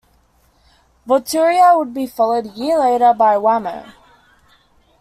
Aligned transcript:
"Vortura" 1.07 1.77
would 1.77 1.93
be 1.93 2.07
followed 2.07 2.47
a 2.47 2.51
year 2.53 2.79
later 2.79 3.13
by 3.13 3.35
"Wammo". 3.35 3.93